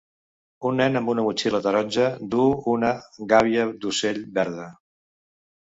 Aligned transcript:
Un 0.69 0.79
nen 0.81 0.97
amb 1.01 1.11
una 1.13 1.25
motxilla 1.25 1.59
taronja 1.65 2.07
duu 2.33 2.49
una 2.73 2.91
gàbia 3.35 3.69
d'ocell 3.85 4.21
verda. 4.41 4.69